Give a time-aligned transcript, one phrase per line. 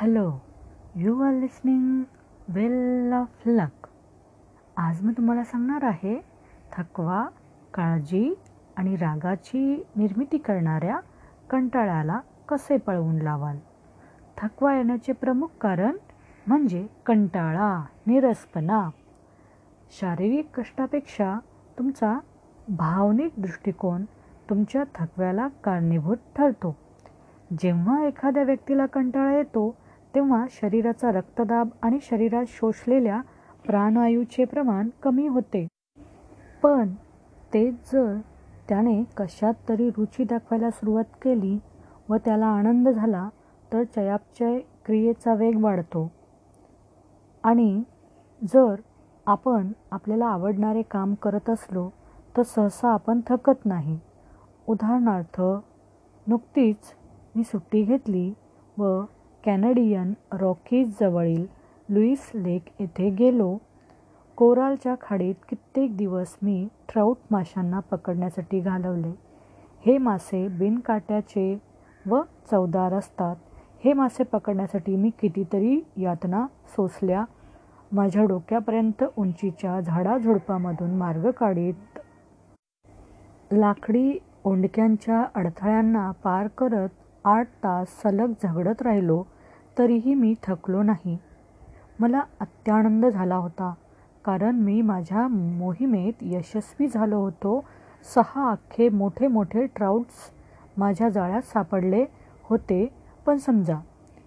[0.00, 0.30] Hello
[0.96, 2.02] you are listening
[2.48, 3.86] well of luck
[4.78, 6.20] आज मी तुम्हाला सांगणार आहे
[6.72, 7.28] थकवा
[7.74, 8.34] काळजी
[8.76, 10.98] आणि रागाची निर्मिती करणाऱ्या
[11.50, 12.18] कंटाळ्याला
[12.48, 13.58] कसे पळवून लावाल?
[14.36, 15.96] थकवा येण्याचे प्रमुख कारण
[16.46, 18.90] म्हणजे कंटाळा निरसपणा.
[20.00, 21.38] शारीरिक कष्टापेक्षा
[21.78, 22.18] तुमचा
[22.68, 24.04] भावनिक दृष्टिकोन
[24.50, 26.76] तुमच्या थकव्याला कारणीभूत ठरतो.
[27.58, 29.74] जेव्हा एखाद्या व्यक्तीला कंटाळा येतो
[30.14, 33.20] तेव्हा शरीराचा रक्तदाब आणि शरीरात शोषलेल्या
[33.66, 35.66] प्राणवायूचे प्रमाण कमी होते.
[36.62, 36.92] पण
[37.54, 38.16] तेच जर
[38.68, 41.58] त्याने कशात तरी रुची दाखवायला सुरुवात केली
[42.08, 43.28] व त्याला आनंद झाला
[43.72, 46.10] तर चयापचय क्रियेचा वेग वाढतो.
[47.44, 47.82] आणि
[48.42, 48.74] जर
[49.26, 51.88] आपण आपल्याला आवडणारे काम करत असलो
[52.36, 53.98] तर सहसा आपण थकत नाही.
[54.68, 55.40] उदाहरणार्थ
[56.26, 56.76] नुकतीच
[57.36, 58.34] मी सुट्टी घेतली
[58.78, 59.00] व
[59.44, 61.44] कॅनडियन रॉकीजजवळील
[61.88, 63.56] लुईस लेक येथे गेलो.
[64.36, 69.12] कोरालच्या खाडीत कित्येक दिवस मी ट्राऊट माशांना पकडण्यासाठी घालवले.
[69.86, 71.58] हे मासे बिनकाट्याचे
[72.06, 73.36] व चवदार असतात
[73.84, 77.24] हे मासे पकडण्यासाठी मी कितीतरी यातना सोसल्या.
[77.92, 81.98] माझ्या डोक्यापर्यंत उंचीच्या झाडाझुडपामधून मार्ग काढीत
[83.52, 86.88] लाकडी ओंडक्यांच्या अडथळ्यांना पार करत
[87.24, 89.22] आठ तास सलग झगडत राहिलो.
[89.78, 91.18] तरीही मी थकलो नाही.
[92.00, 93.74] मला अत्यानंद झाला होता.
[94.24, 97.64] कारण मी माझ्या मोहिमेत यशस्वी झालो होतो.
[98.14, 100.14] सहा अख्खे मोठे मोठे ट्राउट्स
[100.76, 102.04] माझ्या जाळ्यात सापडले
[102.42, 102.86] होते.
[103.26, 103.78] पण समजा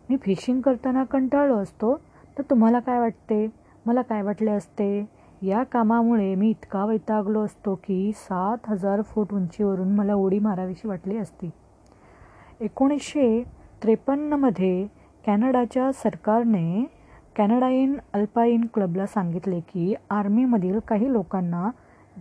[0.10, 1.96] मी फिशिंग करताना कंटाळलो असतो
[2.38, 3.48] तर तुम्हाला काय वाटते?
[3.86, 5.10] मला काय वाटले असते?
[5.42, 11.18] या कामामुळे मी इतका वैतागलो असतो की सात हजार फूट उंचीवरून मला उडी मारावीशी वाटली
[11.18, 11.50] असती.
[12.60, 13.44] एकोणीसशे
[13.84, 14.88] त्रेपन्नमध्ये
[15.28, 16.84] कॅनडाच्या सरकारने
[17.36, 21.70] कॅनडाईन अल्पाईन क्लबला सांगितले की आर्मीमधील काही लोकांना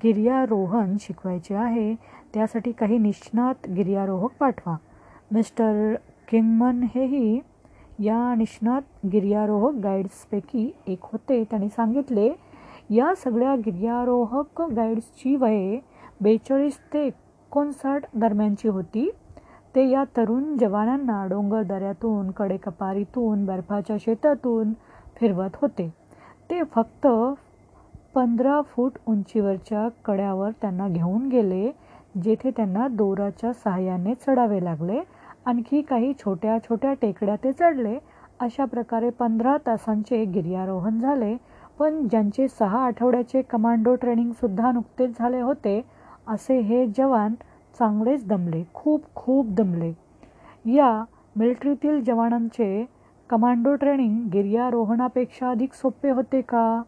[0.04, 1.94] गिर्यारोहण शिकवायचे आहे.
[2.34, 4.76] त्यासाठी काही निष्णात गिर्यारोहक पाठवा.
[5.32, 5.94] मिस्टर
[6.28, 7.38] किंगमन हेही
[7.98, 11.42] या निष्णात गिर्यारोहक गाईड्सपैकी एक होते.
[11.44, 12.28] त्यांनी सांगितले
[12.90, 15.78] या सगळ्या गिर्यारोहक गाईड्सची वये
[16.20, 19.08] बेचाळीस ते एकोणसाठ दरम्यानची होती.
[19.76, 24.72] ते या तरुण जवानांना डोंगर दऱ्यातून कडेकपारीतून बर्फाच्या शेतातून
[25.16, 25.88] फिरवत होते.
[26.50, 27.06] ते फक्त
[28.14, 31.70] पंधरा फूट उंचीवरच्या कड्यावर त्यांना घेऊन गेले
[32.24, 35.00] जेथे त्यांना दोराच्या सहाय्याने चढावे लागले.
[35.46, 37.98] आणखी काही छोट्या छोट्या टेकड्या ते चढले.
[38.40, 41.36] अशा प्रकारे पंधरा तासांचे गिर्यारोहण झाले.
[41.78, 45.80] पण ज्यांचे सहा आठवड्याचे कमांडो ट्रेनिंगसुद्धा नुकतेच झाले होते
[46.28, 47.34] असे हे जवान
[47.78, 49.92] चांगलेच दमले खूप खूप दमले.
[50.74, 51.04] या
[51.36, 52.84] मिलिटरीतील जवानांचे
[53.30, 56.82] कमांडो ट्रेनिंग गिर्यारोहणापेक्षा अधिक सोपे होते का?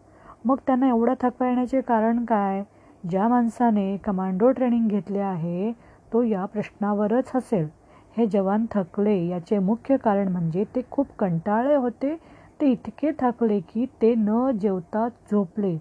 [0.44, 2.62] मग त्यांना एवढा थकवा येण्याचे कारण काय?
[3.10, 5.72] ज्या माणसाने कमांडो ट्रेनिंग घेतले आहे
[6.12, 7.68] तो या प्रश्नावरच हसेल.
[8.16, 12.16] हे जवान थकले याचे मुख्य कारण म्हणजे ते खूप कंटाळले होते.
[12.60, 15.76] ते इतके थकले की ते न जेवता झोपले.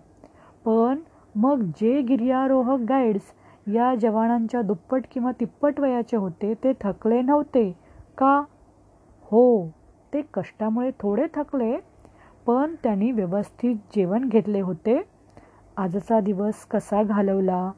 [0.66, 1.00] पण
[1.35, 3.31] मग जे गिर्यारोहक गाईड्स
[3.67, 7.72] या जवानांच्या दुप्पट किंवा तिप्पट वयाचे होते ते थकले नव्हते
[8.17, 8.41] का?
[9.31, 9.67] हो
[10.13, 11.75] ते कष्टामुळे थोडे थकले
[12.47, 15.00] पण त्यांनी व्यवस्थित जेवण घेतले होते.
[15.77, 17.69] आजचा दिवस कसा घालवला?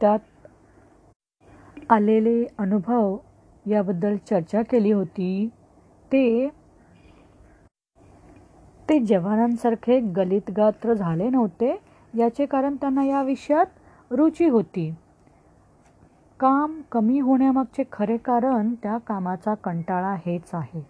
[0.00, 0.18] त्यात
[1.90, 3.16] आलेले अनुभव
[3.66, 5.48] याबद्दल चर्चा केली होती.
[6.12, 6.48] ते
[8.88, 11.76] ते जवानांसारखे गलितगात्र झाले नव्हते
[12.14, 14.90] याचे कारण त्यांना या विषयात रुची होती.
[16.40, 20.86] काम कमी होण्यामागचे खरे कारण त्या कामाचा कंटाळा हेच आहे.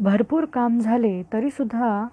[0.00, 2.06] भरपूर काम झाले तरीसुद्धा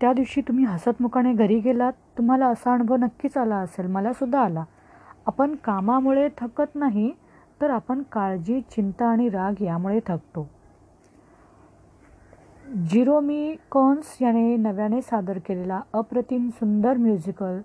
[0.00, 4.64] त्या दिवशी तुम्ही हसतमुखाने घरी गेलात तुम्हाला असा अनुभव नक्कीच आला असेल मलासुद्धा आला.
[5.26, 7.12] आपण कामामुळे थकत नाही
[7.60, 10.48] तर आपण काळजी चिंता आणि राग यामुळे थकतो.
[12.90, 17.60] जिरोमी कॉन्स याने नव्याने सादर केलेला अप्रतिम सुंदर म्युझिकल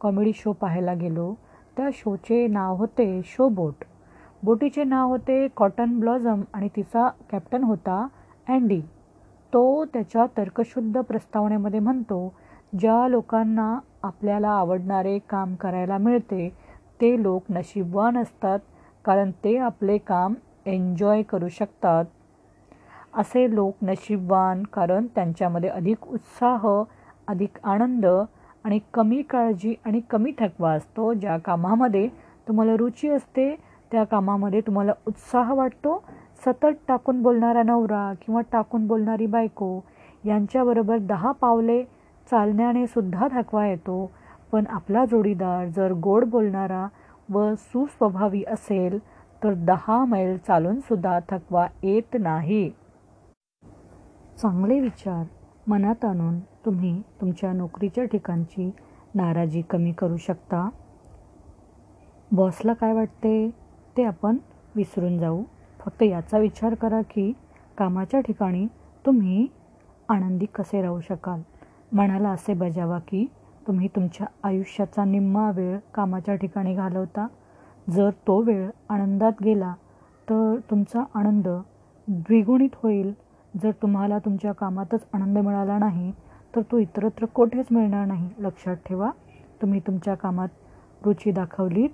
[0.00, 1.34] कॉमेडी शो पाहायला गेलो.
[1.76, 3.84] त्या शोचे नाव होते शो बोट.
[4.42, 8.06] बोटीचे नाव होते कॉटन ब्लॉझम आणि तिचा कॅप्टन होता
[8.48, 8.80] अँडी.
[9.52, 12.32] तो त्याच्या तर्कशुद्ध प्रस्तावनेमध्ये म्हणतो
[12.78, 16.48] ज्या लोकांना आपल्याला आवडणारे काम करायला मिळते
[17.00, 18.58] ते लोक नशीबवान असतात
[19.04, 20.34] कारण ते आपले काम
[20.66, 22.04] एन्जॉय करू शकतात.
[23.14, 26.66] असे लोक नशीबवान कारण त्यांच्यामध्ये अधिक उत्साह
[27.26, 28.06] अधिक आनंद
[28.66, 32.06] आणि कमी काळजी आणि कमी थकवा असतो ज्या कामामध्ये
[32.48, 33.54] तुम्हाला रुची असते
[33.92, 36.02] त्या कामामध्ये तुम्हाला उत्साह वाटतो.
[36.44, 39.68] सतत टाकून बोलणारा नवरा किंवा टाकून बोलणारी बायको
[40.24, 41.82] यांच्याबरोबर दहा पावले
[42.30, 44.10] चालण्याने सुद्धा थकवा येतो.
[44.52, 46.86] पण आपला जोडीदार जर गोड बोलणारा
[47.32, 48.98] व सुस्वभावी असेल
[49.42, 52.68] तर दहा मैल चालूनसुद्धा थकवा येत नाही.
[54.42, 55.24] चांगले विचार
[55.66, 58.70] मनात आणून तुम्ही तुमच्या नोकरीच्या ठिकाणची
[59.14, 60.68] नाराजी कमी करू शकता.
[62.32, 63.50] बॉसला काय वाटते
[63.96, 64.36] ते आपण
[64.76, 65.42] विसरून जाऊ.
[65.80, 67.32] फक्त याचा विचार करा की
[67.78, 68.66] कामाच्या ठिकाणी
[69.06, 69.46] तुम्ही
[70.08, 71.40] आनंदी कसे राहू शकाल?
[71.92, 73.24] मनाला असे बजावा की
[73.66, 77.26] तुम्ही तुमच्या आयुष्याचा निम्मा वेळ कामाच्या ठिकाणी घालवता.
[77.90, 79.74] जर तो वेळ आनंदात गेला
[80.30, 81.48] तर तुमचा आनंद
[82.08, 83.12] द्विगुणित होईल.
[83.62, 86.12] जर तुम्हाला तुमच्या कामातच आनंद मिळाला नाही
[86.56, 88.28] तर तो इतरत्र कोठेच मिळणार नाही.
[88.38, 89.10] लक्षात ठेवा
[89.62, 90.48] तुम्ही तुमच्या कामात
[91.04, 91.90] रुची दाखवलीत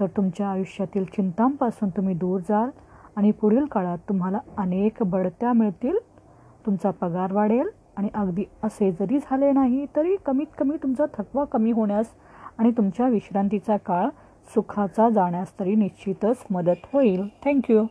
[0.00, 2.70] तर तुमच्या आयुष्यातील चिंतांपासून तुम्ही दूर जाल
[3.16, 5.96] आणि पुढील काळात तुम्हाला अनेक बढत्या मिळतील.
[6.66, 11.72] तुमचा पगार वाढेल आणि अगदी असे जरी झाले नाही तरी कमीत कमी तुमचा थकवा कमी
[11.72, 12.06] होण्यास
[12.58, 14.08] आणि तुमच्या विश्रांतीचा काळ
[14.48, 17.26] सुखाचा जाण्यास तरी निश्चितच मदत होईल.
[17.44, 17.84] थँक्यू